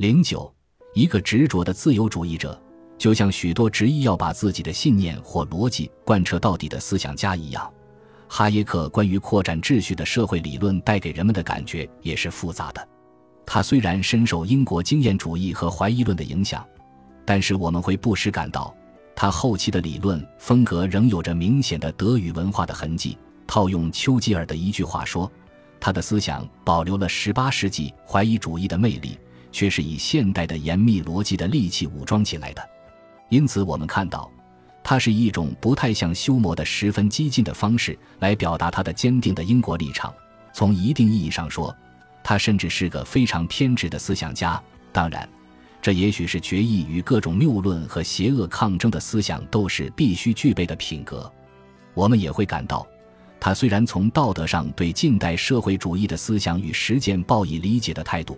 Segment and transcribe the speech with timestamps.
[0.00, 0.50] 零九，
[0.94, 2.58] 一个执着的自由主义者，
[2.96, 7.70] 就像许多执意要把自己的信念或逻辑贯彻到底的思想家一样，
[8.26, 12.88] 哈耶克关于扩展秩序的社会理论带给人们的感觉也是复杂的。
[13.44, 16.66] 他虽然深受英国经验主义和怀疑论的影响，
[17.26, 18.74] 但是我们会不时感到，
[19.14, 23.18] 他后期的理论风格仍有着明显的德语文化的痕迹。
[23.46, 25.30] 套用丘吉尔的一句话说，
[25.78, 29.18] 他的思想保留了18世纪怀疑主义的魅力，
[29.52, 32.68] 却是以现代的严密逻辑的利器武装起来的。
[33.28, 34.30] 因此，我们看到，
[34.82, 40.12] 他是一种不太像修谟的十分激进的方式来表达他的坚定的英国立场。
[40.52, 41.74] 从一定意义上说，
[42.22, 44.60] 他甚至是个非常偏执的思想家。
[44.92, 45.28] 当然，
[45.80, 51.30] 这也许是决议与各种谬论和邪恶抗争的思想斗士必须具备的品格。
[51.94, 52.86] 我们也会感到。
[53.38, 58.36] 他虽然从道德上对近代社会主义的思想与实践抱以理解的态度，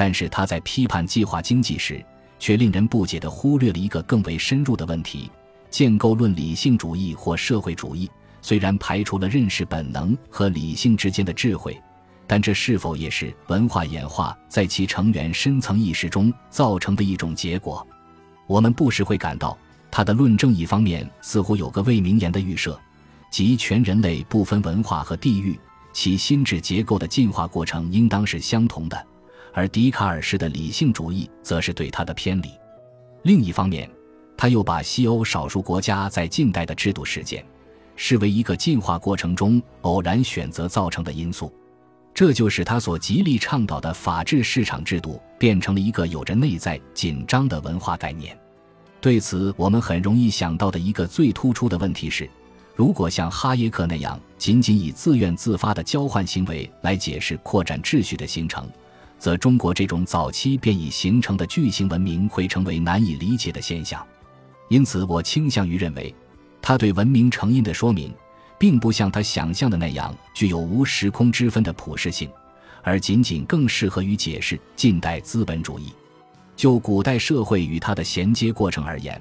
[0.00, 2.02] 但是他在批判计划经济时，
[2.38, 5.30] 却令人不解地忽略了一个更为深入的问题：
[5.68, 11.78] 建构论理性主义或社会主义虽然排除了认识本能和理性之间的智慧，
[12.26, 17.86] 但这是否也是文化演化在其成员深层意识中造成的一种结果？
[18.46, 19.54] 我们不时会感到，
[19.90, 22.80] 他的论证一方面似乎有个未明言的预设。
[23.30, 25.60] 即全人类不分文化和地域，
[25.92, 29.06] 其心智结构的进化过程应当是相同的，
[29.52, 32.50] 而笛卡尔式的理性主义则是对他的偏离。
[33.22, 33.90] 另一方面，
[34.36, 37.44] 他又把西欧少数国家在近代的制度事件，
[37.96, 41.52] 视为一个进化过程中偶然选择造成的因素，
[42.14, 48.36] 这就使他所极力倡导的法治市场制度变成了一个有着内在紧张的文化概念。
[49.00, 52.28] 对此，我们很容易想到的一个最突出的问题是。
[52.76, 58.66] 如果像哈耶克那样仅仅以自愿自发的交换行为来解释扩展秩序的形成，
[59.20, 64.04] 则中国这种早期便已形成的巨型文明会成为难以理解的现象。
[64.68, 66.12] 因此，我倾向于认为，
[66.62, 68.12] 他对文明成因的说明，
[68.58, 72.30] 并不像他想象的那样具有无时空之分的普适性，
[72.82, 75.92] 而仅仅更适合于解释近代资本主义。
[76.56, 79.20] 就古代社会与它的衔接过程而言。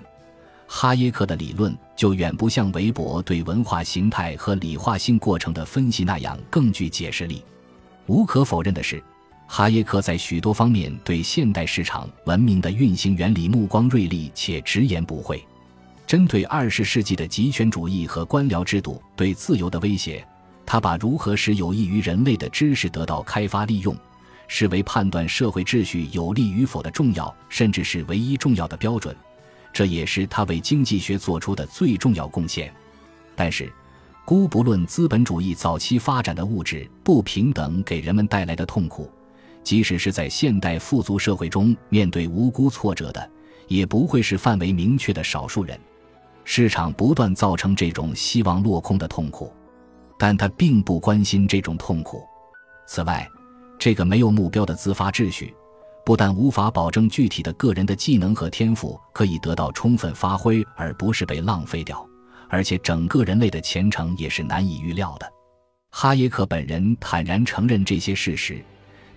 [0.67, 7.43] 哈耶克的理论就远不像韦伯对文化形态和理化性过程的分析那样更具解释力。
[8.05, 9.03] 无可否认的是，
[9.51, 15.43] 哈耶克在许多方面对现代市场文明的运行原理目光锐利且直言不讳。
[16.05, 20.23] 针对二十世纪的极权主义和官僚制度对自由的威胁，
[20.67, 23.97] 他把如何使有益于人类的知识得到开发利用，
[24.47, 29.15] 视为判断社会秩序有利与否的重要，甚至是唯一重要的标准。
[29.73, 32.71] 这也是他为经济学做出的最重要贡献。
[33.35, 33.73] 但是，
[34.25, 39.11] 姑不论资本主义早期发展的物质不平等给人们带来的痛苦，
[39.69, 43.29] 即使是在现代富足社会中面对无辜挫折的，
[43.67, 45.79] 也不会是范围明确的少数人。
[46.43, 49.53] 市场不断造成这种希望落空的痛苦，
[50.17, 52.23] 但他并不关心这种痛苦。
[52.87, 53.29] 此外，
[53.77, 55.53] 这个没有目标的自发秩序。
[56.03, 62.03] 不但无法保证具体的个人的技能和天赋可以得到充分发挥，而不是被浪费掉，
[62.49, 65.31] 而且整个人类的前程也是难以预料的。
[65.91, 68.65] 哈耶克本人坦然承认这些事实，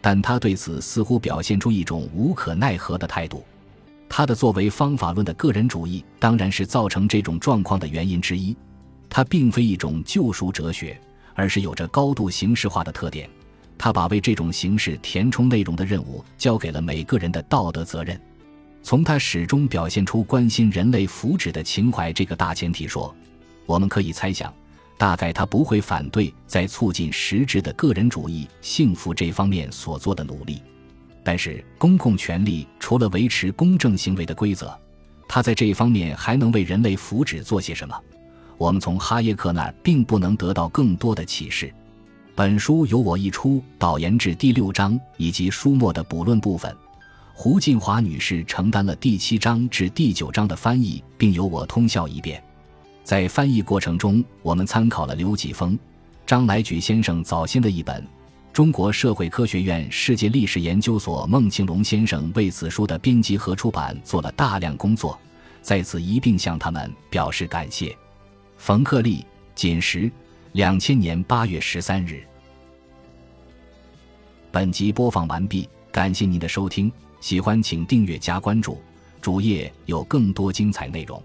[0.03, 3.43] 但他对此似乎表现出一种无可奈何的态度。
[4.09, 8.55] 他的作为方法论的个人主义当然是造成这种状况的原因之一。
[9.09, 10.99] 它并非一种救赎哲学，
[11.35, 13.29] 而是有着高度形式化的特点。
[13.79, 18.21] 他把为这种形式填充内容的任务交给了每个人的道德责任。
[18.83, 23.15] 从他始终表现出关心人类福祉的情怀这个大前提说，
[23.67, 24.53] 我们可以猜想，
[25.03, 30.63] 大概他不会反对在促进实质的个人主义幸福这方面所做的努力。
[31.25, 34.73] 但是，公共权力除了维持公正行为的规则，
[35.29, 38.01] 他在这一方面还能为人类福祉做些什么？
[38.57, 41.75] 我们从哈耶克那儿并不能得到更多的启示。
[42.37, 46.73] 本书由我一出导言至第六章以及书末的补论部分，
[47.35, 52.41] 胡静华女士承担了第七章至第九章的翻译，并由我通校一遍。
[53.05, 55.79] 在翻译过程中，我们参考了刘继峰、
[56.27, 58.07] 张来举先生早先的一本，
[58.53, 65.19] 中国社会科学院世界历史研究所孟庆龙先生为此书的编辑和出版做了大量工作，
[65.61, 67.97] 在此一并向他们表示感谢。
[68.57, 70.11] 冯克利，锦时。
[70.53, 72.23] 两千年八月十三日，
[74.51, 78.79] 本集播放完毕，感谢您的收听，喜欢请订阅加关注，
[79.23, 81.23] 主页有更多精彩内容。